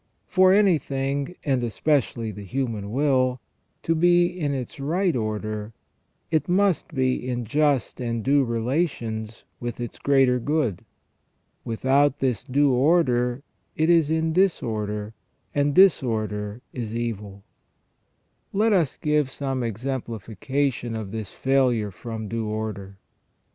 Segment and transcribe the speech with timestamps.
[0.25, 3.39] For anything, and especially the human will,
[3.83, 5.73] to be in its right order,
[6.31, 10.83] it must be in just and due relations with its greater good.
[11.63, 13.43] Without this due order
[13.75, 15.13] it is in disorder,
[15.53, 17.43] and disorder is evil.
[18.53, 22.97] Let us give some exemplification of this failure from due order.